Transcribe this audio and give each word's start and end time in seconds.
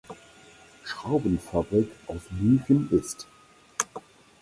Schraubenfabrik 0.83 1.91
aus 2.07 2.23
Büchen 2.39 2.89
ist. 2.89 3.27